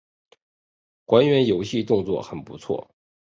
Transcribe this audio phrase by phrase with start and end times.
[1.05, 2.89] 还原游戏动作很不错